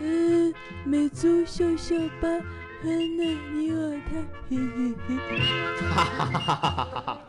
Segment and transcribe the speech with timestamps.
[0.00, 2.28] 嗯，美足小小八，
[2.82, 4.16] 很难你我他，
[4.48, 5.16] 嘿嘿嘿。
[5.90, 7.20] 哈哈哈哈哈哈！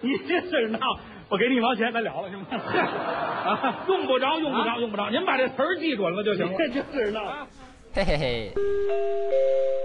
[0.00, 0.78] 你这事闹，
[1.28, 2.46] 我给你一毛钱，咱了了，行吗？
[2.50, 6.52] 啊，用不着，用不着，用不着，您把这词儿记准了就行了。
[6.58, 7.46] 这就是闹，
[7.94, 8.52] 嘿嘿嘿。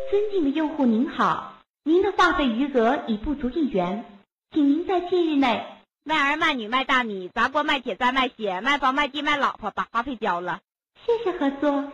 [0.10, 4.04] 尊敬的用户您好，您的话费余额已不足一元，
[4.52, 5.64] 请您在近日内
[6.08, 10.62] 卖儿卖女卖大米砸锅卖铁再卖血卖房卖地卖老婆把话费交了，
[11.06, 11.92] 谢谢合作。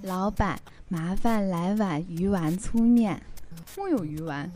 [0.00, 3.20] 老板，麻烦来碗鱼丸粗面。
[3.76, 4.52] 木有鱼丸，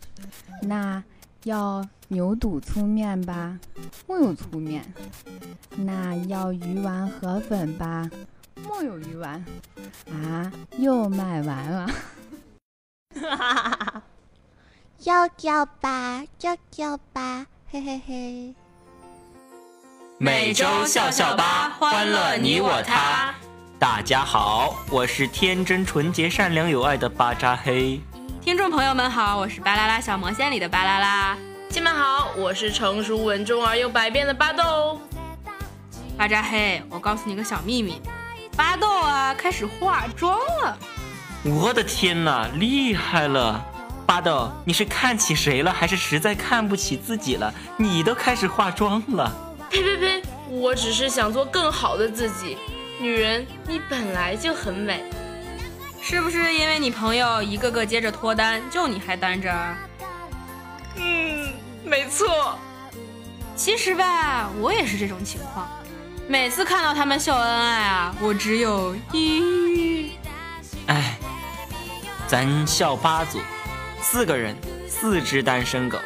[0.61, 1.03] 那
[1.43, 3.59] 要牛肚粗面吧？
[4.07, 4.85] 木有粗面，
[5.75, 8.09] 那要鱼丸河粉吧？
[8.63, 9.43] 木有鱼丸。
[10.13, 11.87] 啊，又卖完了。
[13.19, 13.76] 哈哈哈
[15.03, 18.55] 要叫吧，要叫吧，嘿嘿嘿。
[20.17, 23.31] 每周笑笑吧，欢乐你我他。
[23.77, 28.01] 大家好，我是天真纯洁、善良有爱的巴扎黑。
[28.41, 31.37] 听众朋友们好，我是巴啦啦小魔仙里的巴啦啦。
[31.69, 34.99] 亲们好，我是成熟稳重而又百变的巴豆。
[36.17, 38.01] 巴扎黑，我告诉你个小秘密，
[38.55, 40.75] 巴豆啊开始化妆了。
[41.43, 43.63] 我的天哪，厉害了！
[44.07, 47.53] 巴豆，你是看起谁了，还是实在看不起自己了？
[47.75, 49.29] 你都开始化妆了？
[49.69, 50.23] 呸呸呸！
[50.49, 52.57] 我只是想做更好的自己。
[53.01, 55.03] 女人，你本来就很美，
[56.01, 59.53] 是不是因为你朋友一个个接着脱单，就你还单着？
[60.95, 61.51] 嗯，
[61.83, 62.57] 没错。
[63.57, 65.67] 其实吧，我也是这种情况。
[66.29, 70.11] 每次看到他们秀恩爱啊，我只有抑郁。
[70.87, 71.17] 哎，
[72.25, 73.39] 咱校八组
[74.09, 74.55] 四个人，
[74.87, 75.99] 四只单身狗。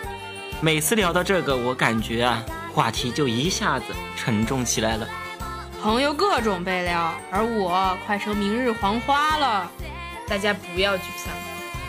[0.60, 3.86] 每次聊到这个，我感觉啊，话题就一下子
[4.18, 5.08] 沉重起来了。
[5.84, 9.70] 朋友各种被撩，而我快成明日黄花了。
[10.28, 11.32] 大家不要沮丧，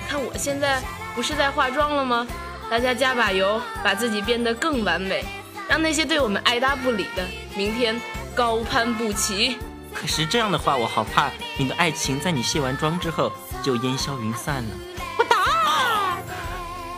[0.06, 0.82] 看我现在
[1.14, 2.26] 不是在化妆了吗？
[2.68, 5.24] 大家加把油，把自己变得更完美，
[5.66, 7.98] 让那些对我们爱搭不理的，明天
[8.34, 9.56] 高攀不起。
[9.94, 14.70] 可是这样的话，我好怕你的爱情在你卸完妆之后就烟消云散了。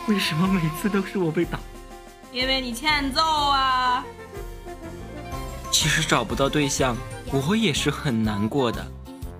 [0.07, 1.59] 为什么每次都是我被打？
[2.31, 4.03] 因为你欠揍啊！
[5.71, 6.95] 其实找不到对象，
[7.31, 8.85] 我也是很难过的，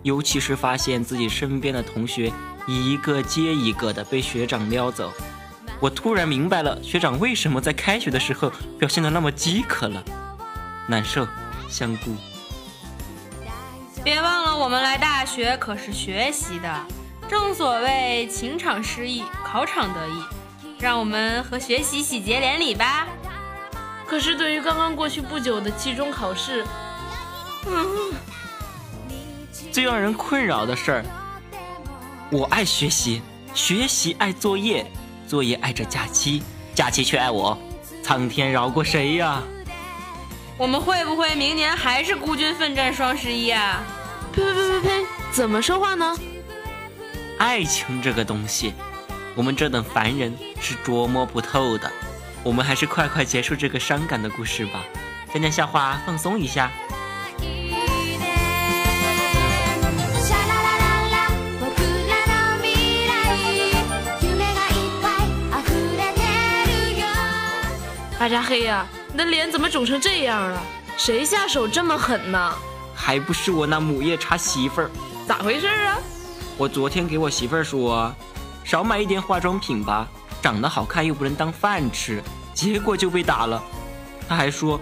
[0.01, 2.31] 尤其是发现自己身边的同学
[2.67, 5.11] 一个接一个的被学长撩走，
[5.79, 10.03] 我突然明白了学长为什么在开学的时候表现的那么饥渴了，
[10.87, 11.27] 难受，
[11.69, 12.15] 香菇。
[14.03, 16.85] 别忘了，我们来大学可是学习的，
[17.29, 20.23] 正所谓情场失意，考场得意，
[20.79, 23.07] 让我们和学习喜结连理吧。
[24.07, 26.63] 可是，对于刚刚过去不久的期中考试，
[27.65, 28.13] 嗯，
[29.71, 31.05] 最让人困扰的事儿，
[32.29, 33.21] 我爱学习，
[33.53, 34.85] 学习爱作业，
[35.27, 36.43] 作业爱着假期，
[36.75, 37.57] 假期却爱我，
[38.03, 39.41] 苍天饶过谁呀？
[40.57, 43.81] 我们会不会明年还是孤军奋战双十一啊？
[44.31, 45.05] 呸呸呸呸呸！
[45.31, 46.15] 怎么说话呢？
[47.39, 48.73] 爱情这个东西，
[49.35, 51.91] 我们这等凡人是捉摸不透的。
[52.41, 54.83] 我们还是快快结束这个伤感的故事吧，
[55.33, 56.71] 讲讲笑话放松一下。
[68.17, 70.63] 巴扎黑呀，你的脸怎么肿成这样了？
[70.97, 72.53] 谁下手这么狠呢？
[72.95, 74.89] 还不是我那母夜叉媳妇儿？
[75.27, 75.97] 咋回事啊？
[76.57, 78.11] 我昨天给我媳妇儿说，
[78.65, 80.07] 少买一点化妆品吧。
[80.41, 82.21] 长得好看又不能当饭吃，
[82.53, 83.63] 结果就被打了。
[84.27, 84.79] 他还说：“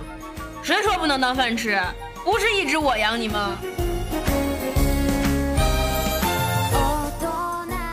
[0.64, 1.82] 谁说不能当饭吃？
[2.24, 3.52] 不是一直我养你吗？”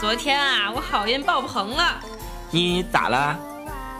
[0.01, 2.01] 昨天啊，我好运爆棚了。
[2.51, 3.39] 你咋了？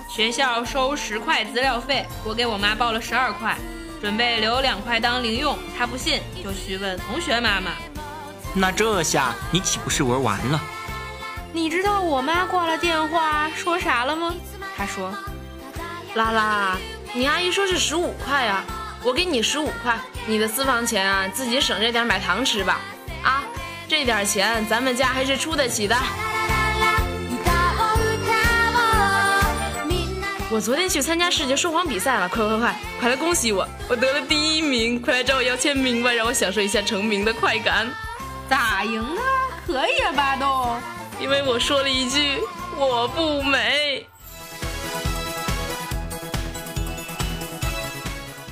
[0.09, 3.57] 学校收十块资料费，我给我妈报了十二块，
[4.01, 5.57] 准备留两块当零用。
[5.79, 7.71] 她不信，就去问同学妈妈。
[8.53, 10.61] 那这下你岂不是玩完了？
[11.53, 14.35] 你知道我妈挂了电话说啥了吗？
[14.77, 15.13] 她说
[16.15, 16.79] ：“拉拉，
[17.13, 18.65] 你阿姨说是十五块啊，
[19.03, 22.81] 我给你十五块，你的私房钱啊，自己省着点买糖吃吧。
[23.25, 23.43] 啊，
[23.89, 25.97] 这点钱咱们家还是出得起的。”
[30.53, 37.89] 我昨天去参加世界说谎比赛了，快快快，快来恭喜我，我得了第一名，快来找我要签名吧，让我享受一下成名的快感。
[38.51, 39.23] 咋赢啊？
[39.65, 40.75] 可以啊，巴豆。
[41.21, 42.41] 因为我说了一句
[42.77, 44.05] 我不美。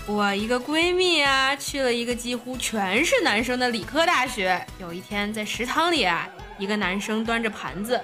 [0.06, 4.64] 我一个闺蜜啊，去了一个几乎全是男生的理科大学。
[4.78, 6.28] 有一天在食堂里啊，
[6.58, 8.00] 一个男生端着盘子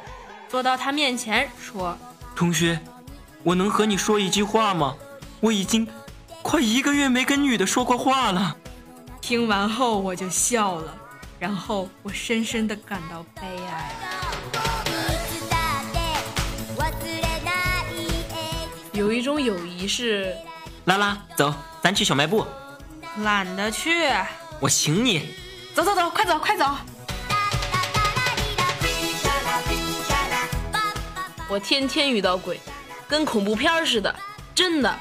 [0.48, 1.96] 坐到她面前，说
[2.34, 2.76] ：“同学，
[3.44, 4.96] 我能和你说一句话吗？
[5.38, 5.86] 我已经
[6.42, 8.56] 快一个月没跟女的说过话了。”
[9.22, 10.94] 听完后我就笑了，
[11.38, 13.90] 然后我深深的感到悲哀。
[18.92, 20.34] 有一种友谊是，
[20.84, 21.52] 拉拉，走，
[21.82, 22.46] 咱去小卖部。
[23.18, 23.90] 懒得去，
[24.60, 25.34] 我请你。
[25.74, 26.64] 走走走，快走快走。
[31.48, 32.60] 我天天遇到鬼，
[33.06, 34.14] 跟恐怖片似的，
[34.54, 34.94] 真的。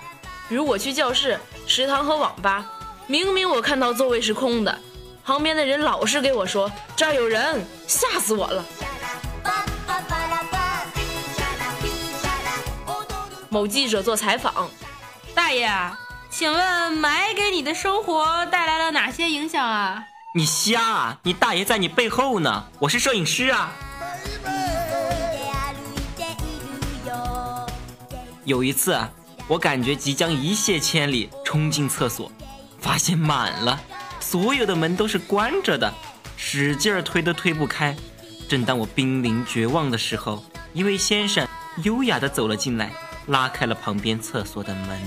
[0.49, 2.65] 比如我去教室、食堂和网吧，
[3.07, 4.77] 明明我看到座位是空的，
[5.25, 8.65] 旁边的人老是给我说这儿有人，吓死我了。
[13.49, 14.69] 某记者做采访，
[15.33, 15.69] 大爷，
[16.29, 20.03] 请问霾给你的生活带来了哪些影响啊？
[20.35, 21.17] 你瞎啊！
[21.23, 23.71] 你大爷在你背后呢，我是摄影师啊。
[28.43, 28.99] 有一次，
[29.47, 32.29] 我感觉即将一泻千里，冲进厕所，
[32.81, 33.79] 发现满了，
[34.33, 35.93] 所有的门都是关着的，
[36.35, 37.95] 使劲儿推都推不开。
[38.49, 40.43] 正当我濒临绝望的时候，
[40.73, 41.47] 一位先生
[41.83, 42.91] 优雅地走了进来。
[43.27, 44.99] 拉开了旁边厕所的门。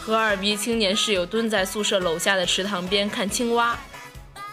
[0.00, 3.78] 和二逼青年室友蹲在宿舍楼下的池塘边看青蛙，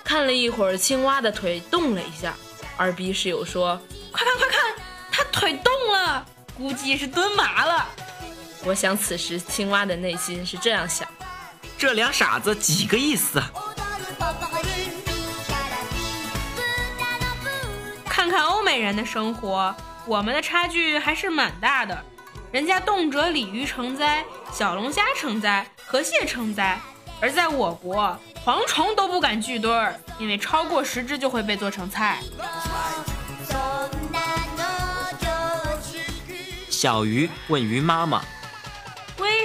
[0.03, 2.35] 看了一会儿，青蛙的腿动了一下。
[2.75, 3.81] 二逼室友说
[4.11, 4.75] ：“快看快看，
[5.09, 6.25] 他腿动了，
[6.57, 7.87] 估计是蹲麻了。”
[8.63, 11.07] 我想此时青蛙的内心是这样想：
[11.77, 13.51] 这俩傻子几个意思啊？
[18.29, 19.75] 看欧美人的生活，
[20.05, 22.05] 我们的差距还是蛮大的。
[22.51, 24.23] 人家动辄鲤鱼成灾，
[24.53, 26.79] 小龙虾成灾，河蟹成灾，
[27.19, 32.19] 而在我国，蝗虫都不敢聚堆儿，因为超过十只就会被做成菜。
[36.69, 38.25] 小鱼问鱼妈妈：“为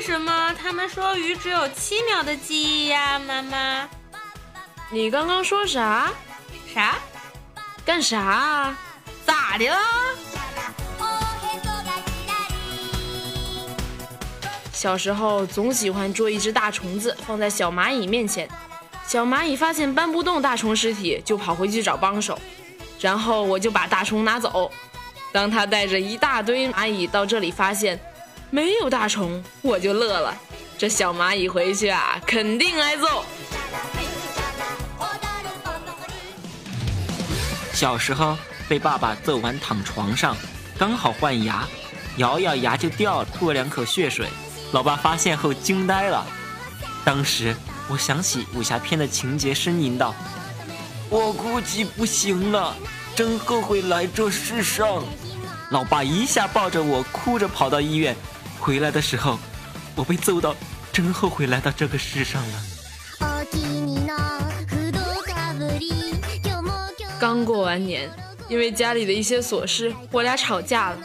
[0.06, 3.88] 什么他们说鱼只有七秒的记忆呀？”妈妈，
[4.88, 6.12] 你刚刚说啥？
[6.72, 6.94] 啥？
[7.84, 8.78] 干啥啊？
[9.26, 9.80] 咋的啦？
[14.72, 18.48] 小时候总喜欢捉一只大虫子放在小蚂蚁面前，
[19.08, 22.38] 小蚂蚁发现搬不动大虫尸体，就跑回去找帮手，
[23.00, 24.70] 然后我就把大虫拿走。
[25.32, 27.98] 当他带着一大堆蚂蚁到这里，发现
[28.50, 30.34] 没有大虫，我就乐了。
[30.78, 33.24] 这小蚂蚁回去啊，肯定挨揍。
[37.72, 38.38] 小时候
[38.68, 40.36] 被爸爸揍完躺床上，
[40.78, 41.66] 刚好换牙，
[42.18, 44.28] 咬咬牙就掉了，吐了两口血水。
[44.72, 46.26] 老爸发现后惊呆了。
[47.04, 47.54] 当时
[47.88, 50.14] 我想起武侠片的情节，呻吟道
[51.10, 52.74] ：“我估计不行了，
[53.14, 55.02] 真后悔来这世上。”
[55.70, 58.16] 老爸一下抱着我，哭着跑到医院。
[58.66, 59.38] 回来的时候，
[59.94, 60.52] 我被揍到，
[60.92, 62.62] 真后悔来到这个世上了。
[67.16, 68.10] 刚过完年，
[68.48, 70.98] 因为家里的一些琐事，我俩吵架了，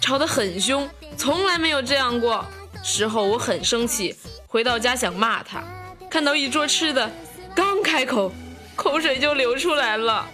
[0.00, 2.46] 吵得很凶，从来没有这样过。
[2.84, 4.14] 事后我很生气，
[4.46, 5.60] 回到家想骂他，
[6.08, 7.10] 看到一桌吃的，
[7.52, 8.32] 刚开口，
[8.76, 10.24] 口水就流出来了。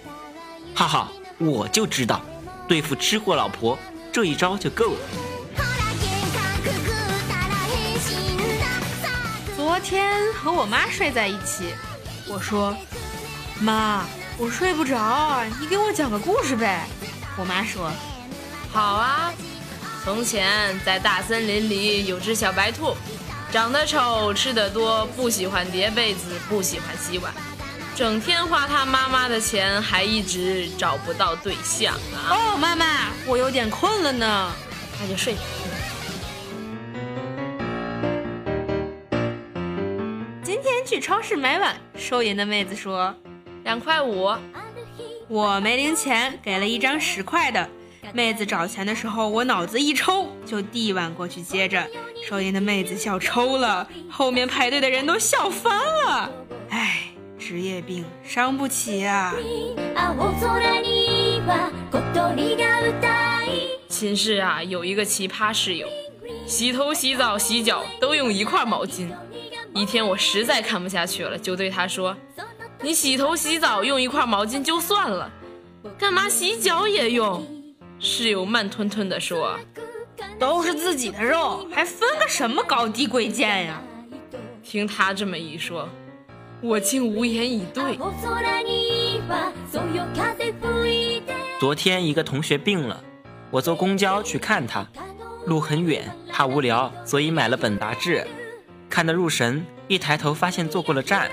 [0.74, 2.20] 哈哈，我就知道，
[2.68, 3.78] 对付吃货老婆
[4.12, 4.98] 这一招就够了。
[9.84, 11.74] 天和我妈睡在一起，
[12.26, 12.74] 我说，
[13.60, 14.04] 妈。
[14.36, 16.88] 我睡不着，你给我讲个故事呗。
[17.36, 17.88] 我妈说
[18.72, 19.32] ：“好啊。
[20.04, 22.96] 从前在大森林里有只小白兔，
[23.52, 27.32] 长得丑，吃得多，不喜欢叠被子，不喜欢洗碗，
[27.94, 32.86] 整天花他妈妈的钱，还一直找不到对象啊。”哦，妈妈，
[33.26, 34.52] 我有点困了呢，
[35.00, 35.36] 那就睡。
[40.94, 43.12] 去超市买碗，收银的妹子说。
[43.64, 44.32] 两块五，
[45.26, 47.68] 我没零钱，给了一张十块的。
[48.12, 51.84] 妹子找钱的时候，我脑子一抽，就递碗过去接着。
[52.24, 56.30] 收银的妹子笑抽了，后面排队的人都笑翻了。
[56.70, 57.00] 唉，
[57.36, 59.34] 职业病伤不起啊。
[63.88, 65.88] 寝室啊，有一个奇葩室友，
[66.46, 69.08] 洗头、洗澡、洗脚都用一块毛巾。
[69.74, 72.16] 一天我实在看不下去了，就对他说。
[72.80, 75.30] 你洗头洗澡用一块毛巾就算了，
[75.98, 77.46] 干嘛洗脚也用？
[77.98, 79.58] 室友慢吞吞地说
[80.38, 83.80] ：“都是是自己的肉，还分个什么高低贵贱呀？
[84.62, 85.88] 听他这么一说，
[86.60, 87.98] 我竟无言以对。
[91.58, 93.02] 昨天一个同学病了，
[93.50, 94.86] 我坐公交去看他，
[95.46, 98.26] 路很远，怕无聊，所以买了本杂志，
[98.94, 99.66] 看得入神。
[99.88, 101.28] 一抬头发现坐过了站，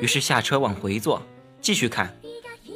[0.00, 1.22] 于是下车往回坐，
[1.60, 2.18] 继续看。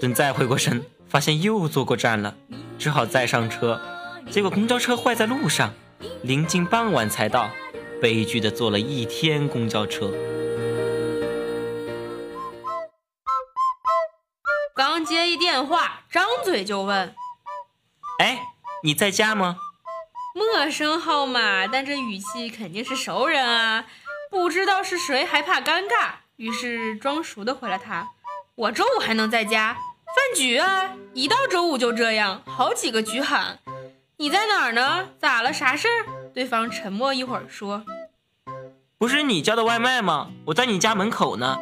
[0.00, 2.36] 等再回过神，发现又坐过站了，
[2.78, 3.82] 只好再上车。
[4.30, 5.74] 结果公交车坏在路上，
[6.22, 7.50] 临近傍晚才到，
[8.00, 10.12] 悲剧的坐了一天公交车。
[14.76, 17.12] 刚接一电话，张嘴就问
[18.22, 18.38] ：“哎，
[18.84, 19.56] 你在家吗？”
[20.32, 23.86] 陌生号码，但这语气肯定是熟人啊。
[24.50, 28.08] 不知道是谁，还怕尴尬，于是装熟的回了他
[28.56, 30.92] ：“我周五还能在家，饭局啊！
[31.14, 33.60] 一到周五就这样，好几个局喊。
[34.16, 35.10] 你在哪儿呢？
[35.20, 35.52] 咋了？
[35.52, 36.04] 啥事儿？”
[36.34, 37.84] 对方沉默一会儿说
[38.98, 40.32] ：“不是你叫的外卖吗？
[40.46, 41.56] 我在你家门口呢。”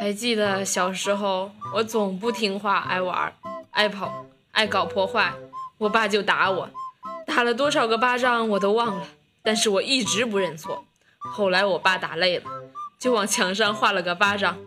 [0.00, 3.30] 还记得小时候，我总不听话，爱玩，
[3.72, 5.30] 爱跑，爱搞破坏，
[5.76, 6.70] 我爸就打我。
[7.26, 9.06] 打了多少个巴掌我都忘了，
[9.42, 10.84] 但是我一直不认错。
[11.18, 12.44] 后来我爸打累了，
[12.98, 14.58] 就往墙上画了个巴掌，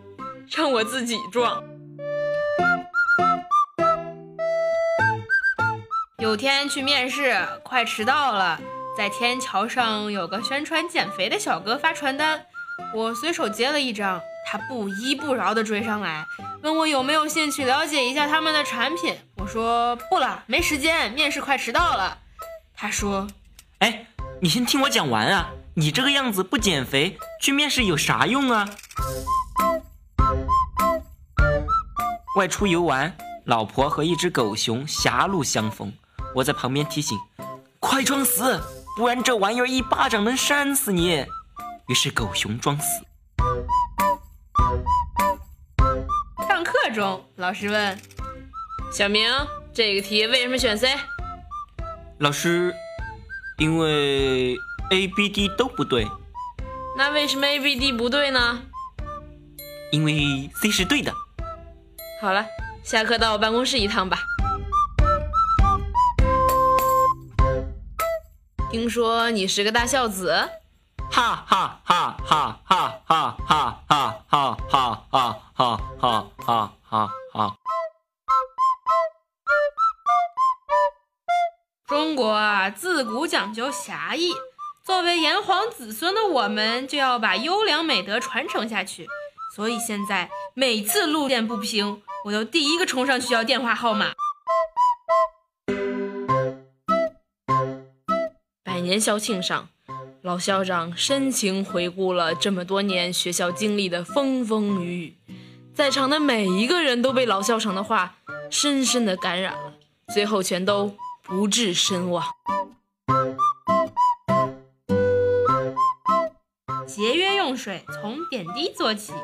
[0.50, 1.64] 让我自己撞。
[6.18, 8.60] 有天去面试，快迟到了，
[8.96, 12.46] 在天桥上有个宣传减肥的小哥发传单，
[12.94, 16.24] 我随手接了一张，他不依不饶地追上来，
[16.62, 19.16] 问我有没有兴趣了解一下他们的产品。
[19.36, 22.18] 我说不了，没时间，面试快迟到了。
[22.76, 23.26] 他说
[23.80, 24.06] ：“哎，
[24.42, 25.52] 你先听我讲完啊！
[25.74, 28.68] 你这个样子不减肥，去面试有啥用啊？”
[32.34, 35.92] 外出游玩，老婆和一只狗熊狭路相逢，
[36.34, 37.16] 我在旁边提醒
[37.78, 38.60] ：“快装死，
[38.96, 41.24] 不然这玩意儿一巴掌能扇死你。”
[41.86, 43.04] 于是狗熊装死。
[46.48, 47.96] 上课中，老师问
[48.92, 49.30] ：“小明，
[49.72, 50.98] 这个题为什么选 C？”
[52.18, 52.74] 老师，
[53.62, 54.56] 因为
[54.90, 56.04] A、B、D 都不对。
[56.96, 58.60] 那为什么 A、B、D 不对呢？
[59.92, 61.14] 因为 C 是对的。
[62.20, 62.44] 好了，
[62.82, 64.24] 下课到我办公室一趟吧。
[68.68, 70.34] 听说你是个大孝子？
[71.08, 77.56] 哈哈哈哈哈哈哈哈哈哈哈哈哈哈哈
[81.88, 84.32] 中国啊，自古讲究侠义。
[84.84, 89.06] 作为炎黄子孙的我们，就要把优良美德传承下去。
[89.54, 94.12] 所以现在每次路见不平，我都第一个冲上去要电话号码。
[98.64, 99.68] 百年校庆上，
[100.22, 105.34] 老校长深情回顾了这么多年学校经历的风风雨雨，
[105.74, 108.16] 在场的每一个人都被老校长的话
[108.50, 109.74] 深深的感染了，
[110.14, 110.96] 最后全都。
[111.32, 112.22] 不治身亡。
[116.86, 119.14] 节约用水，从点滴做起。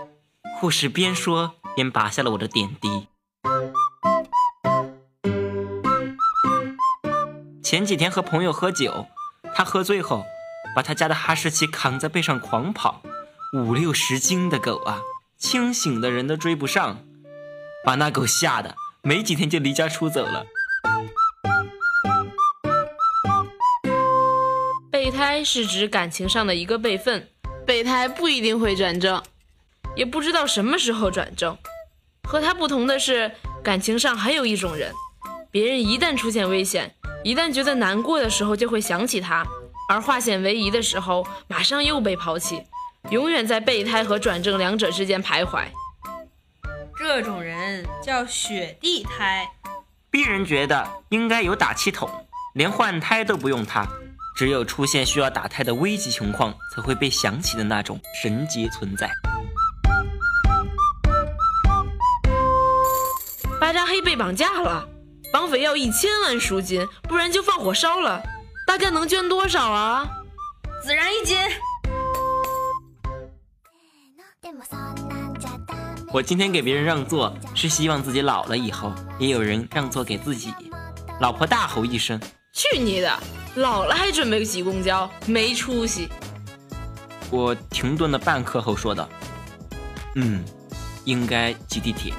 [0.58, 3.08] 护士边说边拔下了我的点滴。
[7.62, 9.04] 前几天和朋友喝酒，
[9.54, 10.24] 他喝醉后
[10.74, 13.02] 把他家的哈士奇扛在背上狂跑，
[13.52, 15.02] 五六十斤的狗啊，
[15.36, 17.04] 清醒的人都追不上，
[17.84, 20.46] 把那狗吓得没几天就离家出走了。
[25.18, 27.28] 胎是指感情上的一个备份，
[27.66, 29.20] 备胎不一定会转正，
[29.96, 31.58] 也不知道什么时候转正。
[32.22, 34.94] 和他不同的是，感情上还有一种人，
[35.50, 36.94] 别人一旦出现危险，
[37.24, 39.44] 一旦觉得难过的时候，就会想起他，
[39.90, 42.62] 而化险为夷的时候，马上又被抛弃，
[43.10, 45.64] 永远在备胎和转正两者之间徘徊。
[46.96, 49.50] 这种人叫雪地胎。
[50.12, 52.08] 鄙人觉得应该有打气筒，
[52.54, 53.84] 连换胎都不用它。
[54.38, 59.10] 只有出现需要打胎的危急情况，才会被想起的那种神级存在。
[63.60, 64.88] 巴扎黑被绑架了，
[65.32, 68.22] 绑匪要一千万赎金，不然就放火烧了。
[68.64, 70.08] 大家能捐多少啊？
[70.86, 71.36] 孜然一斤。
[76.12, 80.54] 我今天给别人让座，是希望自己老了以后也有人让座给自己。
[81.20, 82.20] 老婆大吼一声
[82.58, 83.16] ：“去你的！”
[83.54, 86.08] 老了还准备挤公交，没出息！
[87.30, 89.08] 我停顿了半刻后说道
[90.16, 90.44] ：“嗯，
[91.04, 92.12] 应该挤地铁。”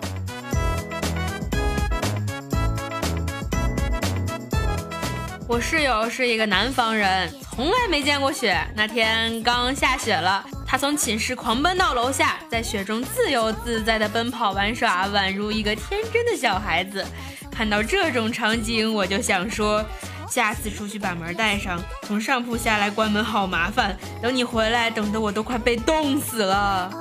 [5.46, 8.58] 我室友是一个南方人，从来没见过雪。
[8.75, 17.05] 那天刚下雪了，他从寝室狂奔到楼下，在雪中自由自在的奔跑玩耍，宛如一个天真的小孩子。
[17.51, 19.84] 看到这种场景，我就想说，
[20.29, 23.98] 下次出去把门带上，从上铺下来关门好麻烦。
[24.21, 26.91] 等你回来，等得我都快被冻死了。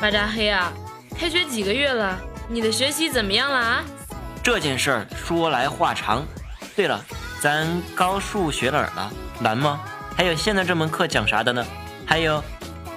[0.00, 0.72] 巴扎黑啊，
[1.18, 2.18] 开学几个月了，
[2.48, 3.84] 你的学习怎么样了啊？
[4.42, 6.24] 这件事儿说来话长。
[6.74, 7.04] 对了，
[7.42, 9.12] 咱高数学哪儿了？
[9.40, 9.80] 难吗？
[10.16, 11.64] 还有现在这门课讲啥的呢？
[12.06, 12.42] 还有，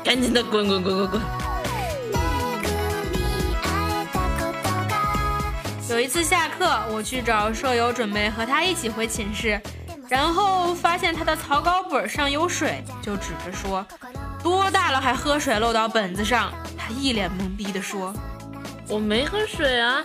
[0.03, 1.21] 赶紧的滚滚滚滚滚！
[6.11, 9.61] 次下课，我去找舍友，准备和他一起回寝室，
[10.09, 13.85] 然后发现他的草稿本上有水，就指着说
[14.43, 18.13] ：“多大了还喝水漏到本子上？”他一脸懵逼地说
[18.89, 20.03] ：“我没喝水啊。”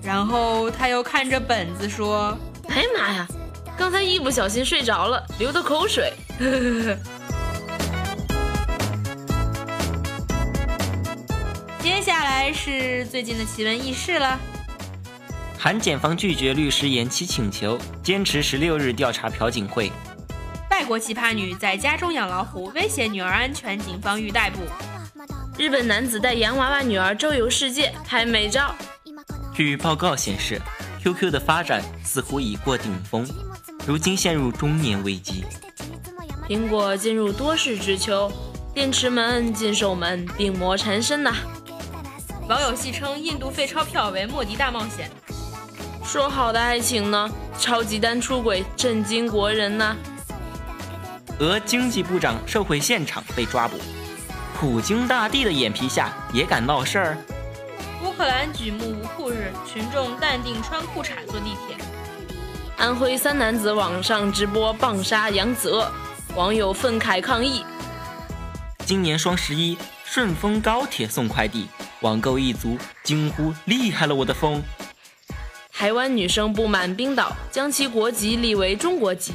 [0.00, 2.38] 然后他又看着本子说
[2.70, 3.26] ：“哎呀妈呀，
[3.76, 6.12] 刚才一不小心睡着了，流的口水。
[11.82, 14.38] ”接下来是最近的奇闻异事了。
[15.66, 19.90] 韩检方拒绝律师延期请求，坚持十六日调查朴槿惠。
[20.70, 24.60] 外国奇葩女在家中养老虎，威胁女儿安全，警方欲逮捕。
[25.58, 28.76] 日本男子带洋娃娃女儿周游世界，拍美照。
[29.52, 30.62] 据报告显示
[31.02, 33.28] ，QQ 的发展似乎已过顶峰，
[33.84, 35.44] 如今陷入中年危机。
[36.48, 38.30] 苹果进入多事之秋，
[38.72, 41.34] 电池门、禁售门病魔缠身呐。
[42.48, 45.10] 网友戏称印度废钞票为莫迪大冒险。
[46.06, 47.28] 说好的爱情呢？
[47.58, 49.96] 超级单出轨，震惊国人呐！
[51.40, 53.76] 俄经济部长受贿现场被抓捕，
[54.54, 57.18] 普京大帝的眼皮下也敢闹事儿？
[58.04, 61.76] 乌克兰举目无酷日，群众淡定穿裤衩坐地铁。
[62.76, 65.90] 安徽三男子网上直播棒杀扬子鳄，
[66.36, 67.64] 网友愤慨抗议。
[68.84, 71.66] 今年双十一，顺丰高铁送快递，
[72.02, 74.62] 网购一族惊呼：“厉害了我的风！”
[75.78, 79.34] 台湾女生不满冰岛将其国籍立为中国籍，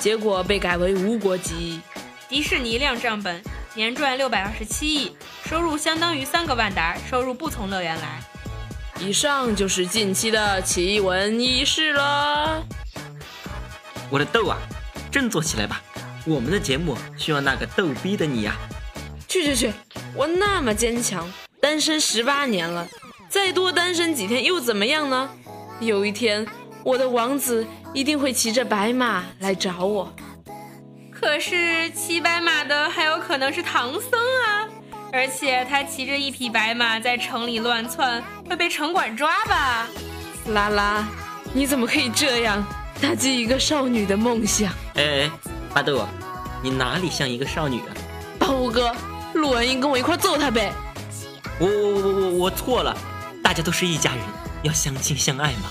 [0.00, 1.82] 结果被改为无国籍。
[2.30, 3.42] 迪士尼亮账本，
[3.74, 8.22] 年赚六百二十七亿，收入相当于三个万达，收入不从乐园来。
[9.00, 12.66] 以上就是近期的奇闻异事了。
[14.08, 14.56] 我的豆啊，
[15.10, 15.82] 振作起来吧！
[16.24, 18.56] 我们的节目需要那个逗逼的你呀！
[19.28, 19.72] 去去去，
[20.14, 22.88] 我那么坚强，单身十八年了，
[23.28, 25.28] 再多单身几天又怎么样呢？
[25.84, 26.46] 有一天，
[26.84, 30.12] 我的王子一定会骑着白马来找我。
[31.10, 34.68] 可是骑白马的还有可能是唐僧啊！
[35.12, 39.86] 而且他骑着一匹白马在城里乱窜，会被城管抓吧？
[40.48, 41.06] 拉拉，
[41.52, 42.64] 你怎么可以这样
[43.00, 44.72] 打击一个少女的梦想？
[44.94, 45.30] 哎哎，
[45.74, 46.04] 巴豆，
[46.62, 47.94] 你哪里像一个少女啊？
[48.38, 48.92] 八五哥，
[49.34, 50.72] 陆文英跟我一块揍他呗！
[51.60, 52.96] 我我我我我错了，
[53.44, 54.20] 大家都是一家人。
[54.62, 55.70] 要相亲相爱吗？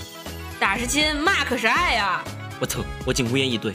[0.60, 2.22] 打是亲，骂可是爱呀！
[2.60, 3.72] 我操，我竟无言以对。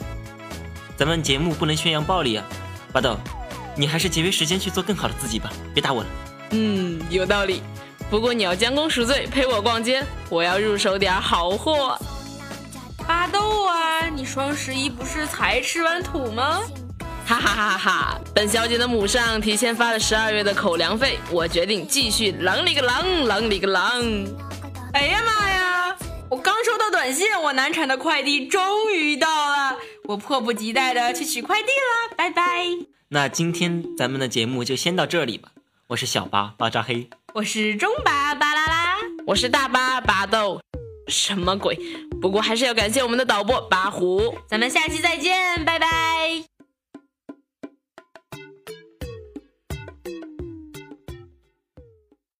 [0.95, 2.45] 咱们节目不能宣扬暴力啊！
[2.93, 3.19] 巴豆，
[3.75, 6.09] 你还是节约时间去做更好的自己吧，别打我了。
[6.51, 7.61] 嗯，有道理。
[8.09, 11.99] 不过你要将功赎罪，陪我逛街，我要入手点好货。
[13.05, 16.61] 巴豆啊，你双十一不是才吃完土吗？
[17.25, 18.21] 哈哈哈哈哈！
[18.33, 24.01] 本小姐的母上提前发了十二月的口粮费，我决定继续狼里个狼，狼里个狼。
[24.97, 25.95] 哎呀妈呀！
[26.27, 32.15] 我刚收到短信，我难产的快递终于到了，我迫不及待的去取快递了。
[32.17, 32.65] 拜拜。
[33.09, 35.49] 那今天咱们的节目就先到这里吧。
[35.85, 40.59] 我是小八巴扎黑，我是中巴巴啦啦，我是大巴巴豆。
[41.07, 41.77] 什么鬼？
[42.19, 44.35] 不过还是要感谢我们的导播八虎。
[44.47, 46.56] 咱们下期再见，拜拜。